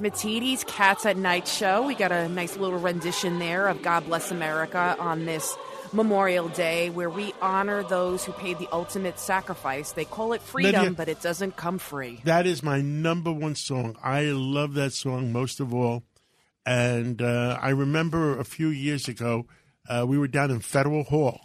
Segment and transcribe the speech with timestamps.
[0.00, 1.86] Matidis, Cats at Night show.
[1.86, 5.56] We got a nice little rendition there of God Bless America on this
[5.92, 9.92] Memorial Day where we honor those who paid the ultimate sacrifice.
[9.92, 12.20] They call it freedom, Lydia, but it doesn't come free.
[12.24, 13.96] That is my number one song.
[14.02, 16.04] I love that song most of all.
[16.64, 19.46] And uh, I remember a few years ago,
[19.88, 21.40] uh, we were down in Federal Hall,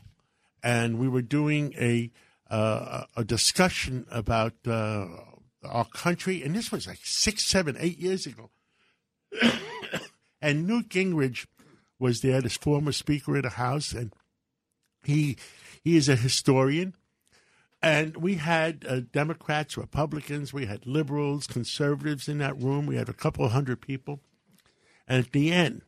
[0.63, 2.12] and we were doing a
[2.49, 5.08] uh, a discussion about uh,
[5.68, 8.50] our country, and this was like six, seven, eight years ago.
[10.41, 11.46] and Newt Gingrich
[12.00, 14.14] was there, this former Speaker of the House, and
[15.04, 15.38] he
[15.84, 16.96] he is a historian.
[17.82, 22.88] And we had uh, Democrats, Republicans, we had liberals, conservatives in that room.
[22.88, 24.21] We had a couple hundred people.
[25.08, 25.84] And at the end,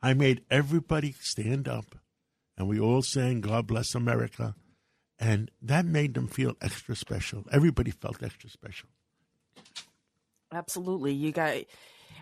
[0.00, 1.96] I made everybody stand up
[2.56, 4.54] and we all sang God Bless America.
[5.22, 7.44] And that made them feel extra special.
[7.52, 8.88] Everybody felt extra special.
[10.52, 11.12] Absolutely.
[11.12, 11.58] You got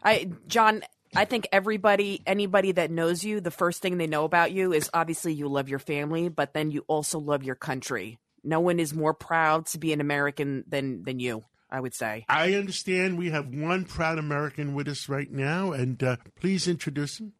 [0.04, 0.82] I John,
[1.16, 4.90] I think everybody anybody that knows you, the first thing they know about you is
[4.92, 8.18] obviously you love your family, but then you also love your country.
[8.44, 11.44] No one is more proud to be an American than than you.
[11.70, 12.26] I would say.
[12.28, 17.20] I understand we have one proud American with us right now, and uh, please introduce
[17.20, 17.32] him.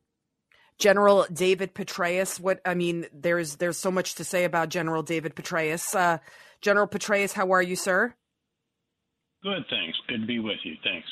[0.81, 2.41] General David Petraeus.
[2.41, 5.95] What I mean, there's there's so much to say about General David Petraeus.
[5.95, 6.19] Uh,
[6.61, 8.15] General Petraeus, how are you, sir?
[9.43, 9.99] Good, thanks.
[10.09, 10.75] Good to be with you.
[10.83, 11.07] Thanks.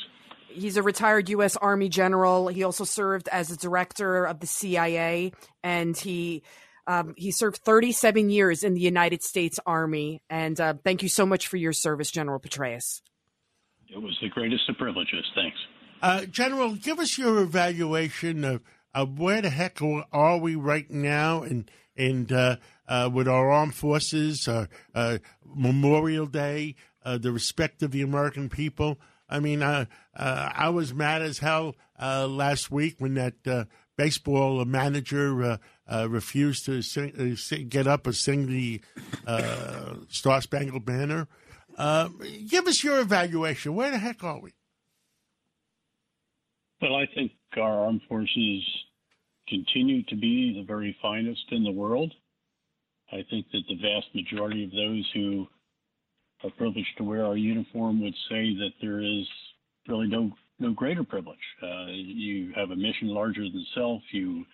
[0.50, 1.56] He's a retired U.S.
[1.56, 2.48] Army general.
[2.48, 6.42] He also served as a director of the CIA, and he
[6.86, 10.22] um, he served 37 years in the United States Army.
[10.30, 13.02] And uh, thank you so much for your service, General Petraeus.
[13.88, 15.24] It was the greatest of privileges.
[15.34, 15.58] Thanks.
[16.00, 18.62] Uh, General, give us your evaluation of,
[18.94, 19.78] of where the heck
[20.12, 22.56] are we right now and and uh,
[22.86, 28.48] uh, with our armed forces, uh, uh, Memorial Day, uh, the respect of the American
[28.48, 28.98] people.
[29.28, 33.66] I mean, I was mad as hell last week when that
[33.96, 35.58] baseball manager
[35.90, 38.80] refused to sing, sing, get up and sing the
[40.08, 41.28] Star Spangled Banner.
[41.76, 42.08] Uh,
[42.48, 43.74] give us your evaluation.
[43.74, 44.52] Where the heck are we?
[46.80, 48.62] Well, I think our armed forces
[49.48, 52.12] continue to be the very finest in the world.
[53.10, 55.46] I think that the vast majority of those who
[56.44, 59.26] are privileged to wear our uniform would say that there is
[59.88, 60.30] really no
[60.60, 61.38] no greater privilege.
[61.62, 64.02] Uh, you have a mission larger than self.
[64.12, 64.44] You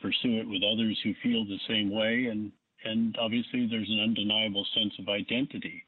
[0.00, 2.52] pursue it with others who feel the same way, and
[2.84, 5.84] and obviously there's an undeniable sense of identity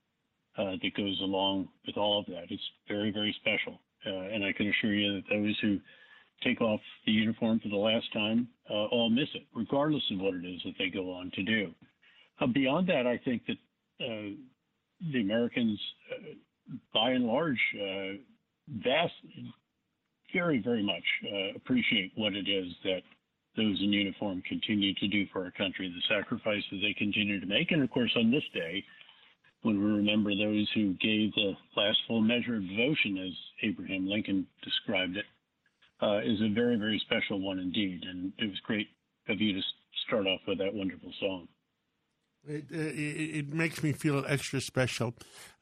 [0.59, 2.51] uh, that goes along with all of that.
[2.51, 3.81] It's very, very special.
[4.07, 5.79] Uh, and I can assure you that those who
[6.43, 10.35] take off the uniform for the last time uh, all miss it, regardless of what
[10.35, 11.71] it is that they go on to do.
[12.41, 13.57] Uh, beyond that, I think that
[13.99, 15.79] the Americans,
[16.93, 17.61] by and large,
[18.83, 19.13] vast,
[20.33, 21.05] very, very much
[21.55, 23.03] appreciate what it is that
[23.57, 27.71] those in uniform continue to do for our country, the sacrifices they continue to make.
[27.71, 28.85] And of course, on this day,
[29.65, 33.33] when we remember those who gave the last full measure of devotion, as
[33.63, 35.25] Abraham Lincoln described it,
[36.03, 38.03] uh, is a very, very special one indeed.
[38.05, 38.89] And it was great
[39.27, 39.63] of you to
[40.07, 41.49] start off with that wonderful song.
[42.47, 45.15] It, uh, it, it makes me feel extra special.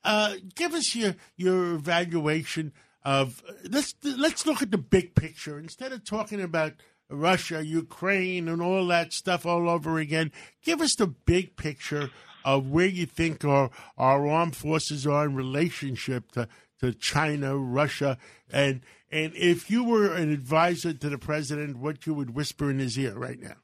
[0.02, 2.72] Uh, give us your your evaluation
[3.04, 6.72] of let's let's look at the big picture instead of talking about
[7.08, 10.32] Russia, Ukraine, and all that stuff all over again.
[10.64, 12.10] Give us the big picture
[12.44, 16.48] of where you think our, our armed forces are in relationship to,
[16.80, 18.18] to China, Russia,
[18.50, 22.78] and and if you were an advisor to the president, what you would whisper in
[22.78, 23.56] his ear right now?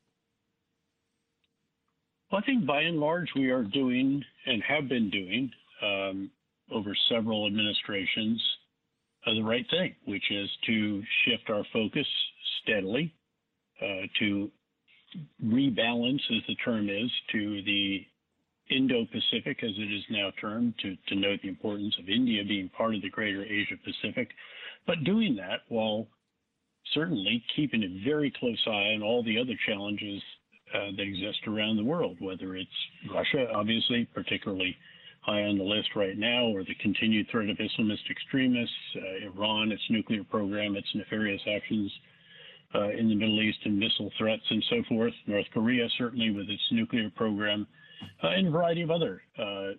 [2.30, 5.51] Well, I think by and large we are doing and have been doing
[5.83, 6.30] um,
[6.71, 8.42] over several administrations
[9.27, 12.07] uh, the right thing, which is to shift our focus
[12.63, 13.15] steadily
[13.80, 14.51] uh, to
[15.45, 18.07] rebalance, as the term is, to the
[18.70, 22.94] Indo-Pacific, as it is now termed, to, to note the importance of India being part
[22.94, 24.30] of the greater Asia-Pacific,
[24.86, 26.06] but doing that while
[26.94, 30.22] certainly keeping a very close eye on all the other challenges
[30.74, 32.70] uh, that exist around the world, whether it's
[33.12, 34.76] Russia, obviously, particularly
[35.20, 39.72] high on the list right now, or the continued threat of Islamist extremists, uh, Iran,
[39.72, 41.92] its nuclear program, its nefarious actions
[42.74, 46.48] uh, in the Middle East and missile threats and so forth, North Korea, certainly with
[46.48, 47.66] its nuclear program,
[48.22, 49.72] uh, and a variety of other uh,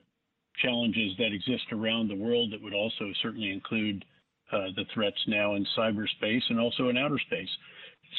[0.61, 4.03] challenges that exist around the world that would also certainly include
[4.51, 7.49] uh, the threats now in cyberspace and also in outer space.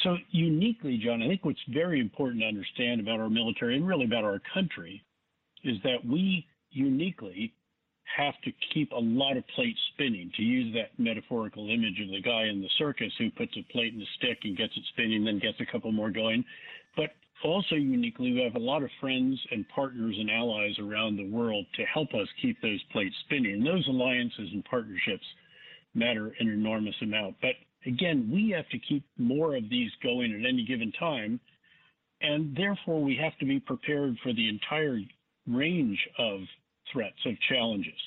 [0.03, 4.05] So, uniquely, John, I think what's very important to understand about our military and really
[4.05, 5.03] about our country
[5.63, 7.53] is that we uniquely
[8.17, 12.21] have to keep a lot of plates spinning, to use that metaphorical image of the
[12.21, 15.23] guy in the circus who puts a plate in a stick and gets it spinning,
[15.23, 16.43] then gets a couple more going.
[17.43, 21.65] Also uniquely, we have a lot of friends and partners and allies around the world
[21.75, 23.53] to help us keep those plates spinning.
[23.53, 25.25] And those alliances and partnerships
[25.95, 27.35] matter an enormous amount.
[27.41, 27.55] But
[27.85, 31.39] again, we have to keep more of these going at any given time.
[32.21, 34.99] And therefore, we have to be prepared for the entire
[35.47, 36.41] range of
[36.93, 37.99] threats, of challenges,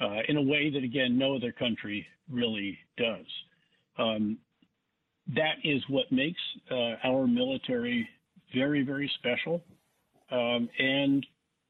[0.00, 3.26] uh, in a way that, again, no other country really does.
[3.98, 4.38] Um,
[5.34, 6.40] that is what makes
[6.70, 8.08] uh, our military
[8.54, 9.62] very, very special.
[10.30, 11.26] Um, and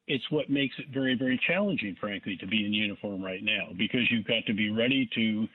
[0.07, 4.01] it's what makes it very, very challenging, frankly, to be in uniform right now because
[4.09, 5.47] you've got to be ready to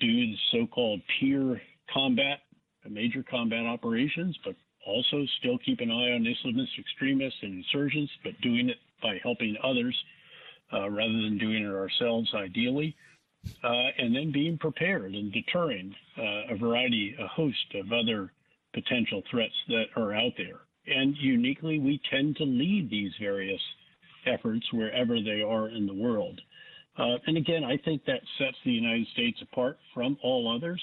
[0.00, 1.60] do the so called peer
[1.92, 2.40] combat,
[2.88, 4.54] major combat operations, but
[4.86, 9.56] also still keep an eye on Islamist extremists and insurgents, but doing it by helping
[9.62, 9.96] others
[10.72, 12.94] uh, rather than doing it ourselves, ideally.
[13.62, 18.32] Uh, and then being prepared and deterring uh, a variety, a host of other
[18.74, 20.60] potential threats that are out there.
[20.86, 23.60] And uniquely, we tend to lead these various
[24.26, 26.40] efforts wherever they are in the world.
[26.98, 30.80] Uh, and again, I think that sets the United States apart from all others.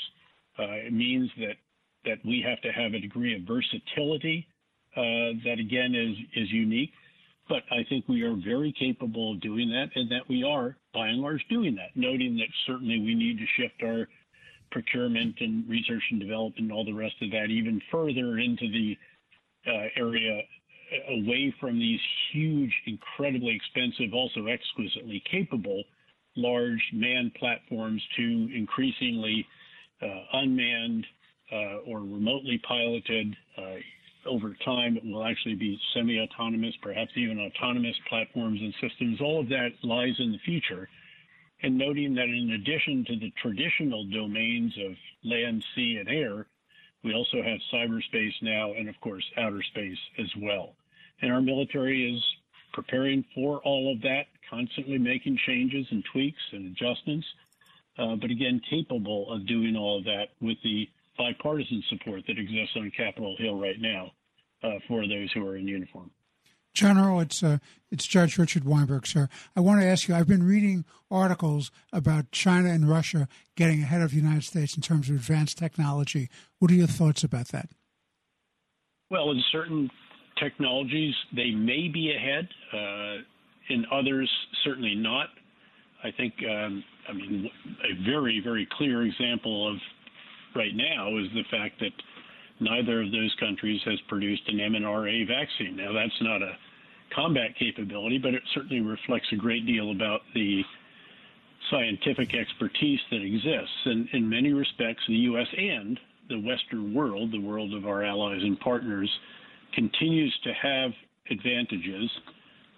[0.60, 1.56] Uh, it means that
[2.04, 4.48] that we have to have a degree of versatility
[4.98, 6.92] uh, that again is is unique.
[7.48, 11.08] But I think we are very capable of doing that, and that we are by
[11.08, 11.96] and large doing that.
[11.96, 14.08] Noting that certainly we need to shift our
[14.72, 18.98] procurement and research and development and all the rest of that even further into the
[19.68, 20.42] uh, area
[21.10, 22.00] away from these
[22.32, 25.84] huge, incredibly expensive, also exquisitely capable
[26.36, 29.46] large manned platforms to increasingly
[30.02, 31.06] uh, unmanned
[31.52, 33.36] uh, or remotely piloted.
[33.58, 33.76] Uh,
[34.26, 39.20] over time, it will actually be semi autonomous, perhaps even autonomous platforms and systems.
[39.20, 40.88] All of that lies in the future.
[41.64, 44.94] And noting that in addition to the traditional domains of
[45.24, 46.48] land, sea, and air,
[47.04, 50.76] we also have cyberspace now and, of course, outer space as well.
[51.22, 52.24] And our military is
[52.74, 57.28] preparing for all of that, constantly making changes and tweaks and adjustments,
[57.98, 60.88] uh, but again, capable of doing all of that with the
[61.18, 64.12] bipartisan support that exists on Capitol Hill right now
[64.64, 66.10] uh, for those who are in uniform.
[66.74, 67.58] General, it's uh,
[67.92, 69.28] it's Judge Richard Weinberg, sir.
[69.56, 70.16] I want to ask you.
[70.16, 73.28] I've been reading articles about China and Russia
[73.58, 76.30] getting ahead of the United States in terms of advanced technology.
[76.60, 77.70] What are your thoughts about that?
[79.10, 79.90] Well, in certain
[80.40, 82.48] technologies, they may be ahead.
[82.74, 83.24] Uh,
[83.70, 84.30] in others,
[84.64, 85.28] certainly not.
[86.04, 87.50] I think, um, I mean,
[87.84, 89.78] a very, very clear example of
[90.56, 91.92] right now is the fact that
[92.62, 95.76] neither of those countries has produced an mRNA vaccine.
[95.76, 96.54] Now, that's not a
[97.14, 100.62] combat capability, but it certainly reflects a great deal about the
[101.70, 103.76] scientific expertise that exists.
[103.86, 105.48] And in many respects, the U.S.
[105.58, 106.00] and
[106.30, 109.10] the Western world, the world of our allies and partners,
[109.74, 110.92] continues to have
[111.30, 112.10] advantages,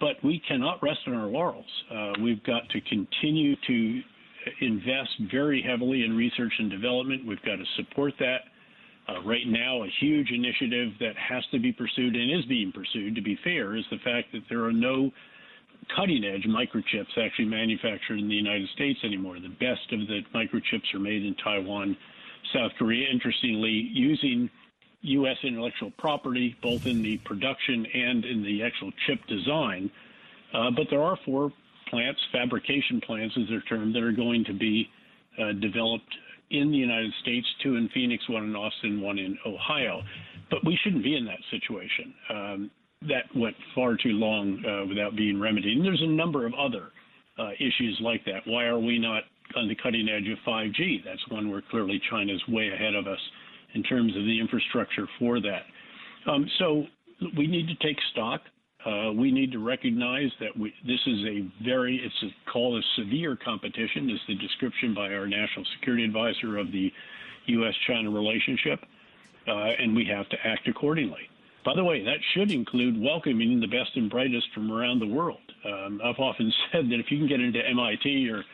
[0.00, 1.64] but we cannot rest on our laurels.
[1.90, 4.00] Uh, we've got to continue to
[4.60, 7.26] invest very heavily in research and development.
[7.26, 8.38] We've got to support that.
[9.06, 13.14] Uh, right now, a huge initiative that has to be pursued and is being pursued,
[13.14, 15.10] to be fair, is the fact that there are no
[15.94, 19.38] cutting edge microchips actually manufactured in the United States anymore.
[19.40, 21.96] The best of the microchips are made in Taiwan,
[22.54, 23.06] South Korea.
[23.10, 24.48] Interestingly, using
[25.02, 25.36] U.S.
[25.42, 29.90] intellectual property, both in the production and in the actual chip design.
[30.54, 31.52] Uh, but there are four
[31.90, 34.88] plants, fabrication plants as they're termed, that are going to be
[35.38, 36.14] uh, developed
[36.50, 40.02] in the United States, two in Phoenix, one in Austin, one in Ohio.
[40.50, 42.14] But we shouldn't be in that situation.
[42.30, 42.70] Um,
[43.08, 45.76] that went far too long uh, without being remedied.
[45.76, 46.88] And there's a number of other
[47.38, 48.40] uh, issues like that.
[48.46, 49.24] Why are we not
[49.56, 51.04] on the cutting edge of 5G?
[51.04, 53.18] That's one where clearly China's way ahead of us
[53.74, 55.62] in terms of the infrastructure for that.
[56.26, 56.84] Um, so
[57.36, 58.40] we need to take stock.
[58.84, 62.82] Uh, we need to recognize that we, this is a very, it's a, called a
[62.96, 66.92] severe competition, is the description by our national security advisor of the
[67.46, 68.84] U.S.-China relationship,
[69.48, 71.30] uh, and we have to act accordingly.
[71.64, 75.40] By the way, that should include welcoming the best and brightest from around the world.
[75.64, 78.44] Um, I've often said that if you can get into MIT or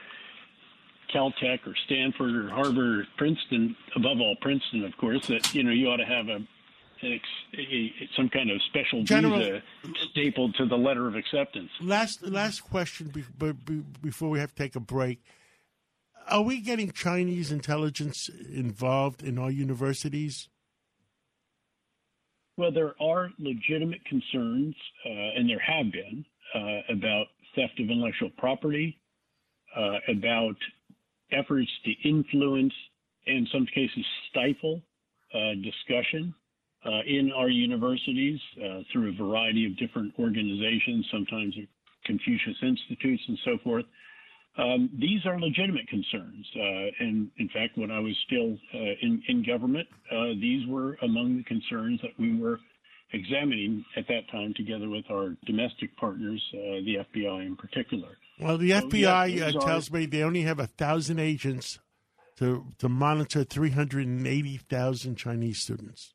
[1.12, 5.72] Caltech or Stanford or Harvard or Princeton, above all Princeton, of course, that you know
[5.72, 6.38] you ought to have a,
[7.02, 7.20] a
[8.16, 9.62] some kind of special General, visa
[10.10, 11.70] stapled to the letter of acceptance.
[11.80, 15.22] Last last question be, be, before we have to take a break.
[16.28, 20.48] Are we getting Chinese intelligence involved in our universities?
[22.56, 24.76] Well, there are legitimate concerns,
[25.06, 27.26] uh, and there have been, uh, about
[27.56, 29.00] theft of intellectual property,
[29.74, 30.56] uh, about
[31.32, 32.74] efforts to influence,
[33.26, 34.82] in some cases, stifle
[35.32, 36.34] uh, discussion
[36.84, 41.54] uh, in our universities uh, through a variety of different organizations, sometimes
[42.06, 43.84] Confucius Institutes and so forth.
[44.58, 46.46] Um, these are legitimate concerns.
[46.56, 50.98] Uh, and in fact, when I was still uh, in, in, government, uh, these were
[51.02, 52.58] among the concerns that we were
[53.12, 58.08] examining at that time together with our domestic partners, uh, the FBI in particular.
[58.40, 61.78] Well, the so, FBI yeah, uh, tells me they only have a thousand agents
[62.36, 66.14] to to monitor 380,000 Chinese students.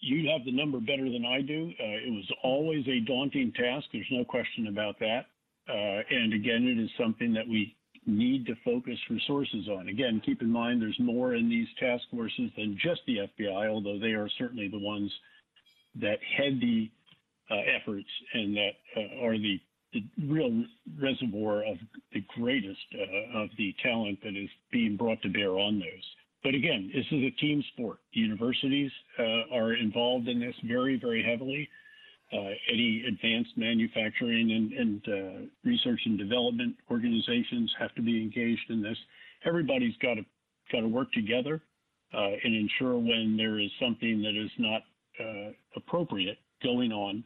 [0.00, 1.72] You have the number better than I do.
[1.78, 3.86] Uh, it was always a daunting task.
[3.92, 5.26] There's no question about that.
[5.68, 7.76] Uh, and again, it is something that we
[8.06, 9.88] need to focus resources on.
[9.88, 13.98] Again, keep in mind there's more in these task forces than just the FBI, although
[13.98, 15.12] they are certainly the ones
[15.96, 16.90] that head the
[17.50, 19.60] uh, efforts and that uh, are the,
[19.92, 20.64] the, real
[21.00, 21.76] reservoir of
[22.12, 26.04] the greatest uh, of the talent that is being brought to bear on those.
[26.42, 27.98] But again, this is a team sport.
[28.12, 31.68] Universities uh, are involved in this very, very heavily.
[32.32, 38.70] Uh, any advanced manufacturing and, and uh, research and development organizations have to be engaged
[38.70, 38.96] in this.
[39.44, 40.24] Everybody's got to
[40.70, 41.60] got to work together
[42.14, 44.82] uh, and ensure when there is something that is not
[45.18, 47.24] uh, appropriate going on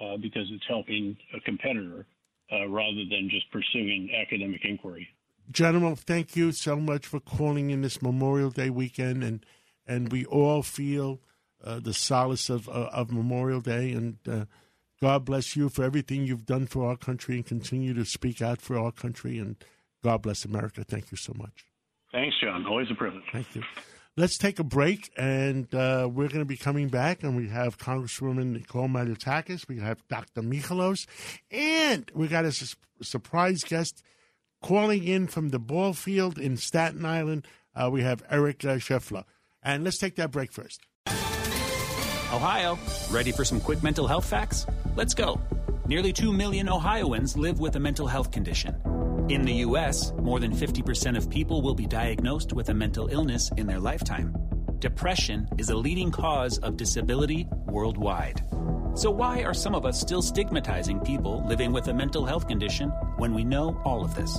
[0.00, 2.06] uh, because it's helping a competitor
[2.50, 5.06] rather than just pursuing academic inquiry.
[5.50, 9.46] Gentlemen, thank you so much for calling in this Memorial Day weekend, and
[9.86, 11.20] and we all feel
[11.64, 13.92] uh, the solace of uh, of Memorial Day.
[13.92, 14.44] And uh,
[15.00, 18.60] God bless you for everything you've done for our country and continue to speak out
[18.60, 19.38] for our country.
[19.38, 19.56] And
[20.02, 20.84] God bless America.
[20.84, 21.64] Thank you so much.
[22.12, 22.66] Thanks, John.
[22.66, 23.24] Always a privilege.
[23.32, 23.62] Thank you.
[24.18, 27.76] Let's take a break, and uh, we're going to be coming back, and we have
[27.76, 30.40] Congresswoman Nicole Malliotakis, we have Dr.
[30.40, 31.06] Michalos,
[31.50, 34.02] and we got a su- surprise guest
[34.66, 37.46] calling in from the ball field in Staten Island.
[37.72, 39.22] Uh, we have Eric uh, Scheffler.
[39.62, 40.80] And let's take that break first.
[42.32, 42.76] Ohio,
[43.08, 44.66] ready for some quick mental health facts?
[44.96, 45.40] Let's go.
[45.86, 48.74] Nearly 2 million Ohioans live with a mental health condition.
[49.28, 53.52] In the U.S., more than 50% of people will be diagnosed with a mental illness
[53.56, 54.34] in their lifetime.
[54.80, 58.42] Depression is a leading cause of disability worldwide.
[58.96, 62.88] So, why are some of us still stigmatizing people living with a mental health condition
[63.18, 64.38] when we know all of this?